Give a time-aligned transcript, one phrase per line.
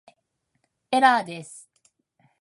[0.89, 1.69] エラーです